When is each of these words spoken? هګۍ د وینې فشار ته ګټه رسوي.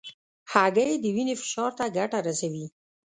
هګۍ 0.51 0.91
د 0.99 1.05
وینې 1.15 1.35
فشار 1.41 1.71
ته 1.77 1.85
ګټه 1.97 2.19
رسوي. 2.27 2.65